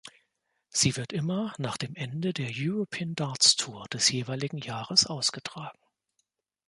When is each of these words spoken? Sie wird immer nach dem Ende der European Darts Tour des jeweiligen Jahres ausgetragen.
Sie 0.71 0.95
wird 0.97 1.13
immer 1.13 1.53
nach 1.59 1.77
dem 1.77 1.93
Ende 1.93 2.33
der 2.33 2.49
European 2.51 3.13
Darts 3.13 3.55
Tour 3.55 3.85
des 3.93 4.09
jeweiligen 4.09 4.57
Jahres 4.57 5.05
ausgetragen. 5.05 5.77